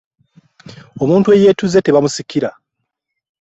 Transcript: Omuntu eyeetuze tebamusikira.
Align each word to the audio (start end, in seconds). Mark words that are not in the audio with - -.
Omuntu 1.03 1.27
eyeetuze 1.35 1.79
tebamusikira. 1.81 2.49